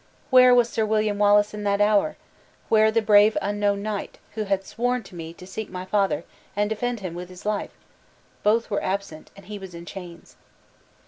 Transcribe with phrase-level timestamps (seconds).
[0.31, 2.17] Where was Sir William Wallace in that hour?
[2.69, 6.23] Where the brave unknown knight, who had sworn to me to seek my father,
[6.55, 7.69] and defend him with his life?
[8.41, 10.37] Both were absent, and he was in chains.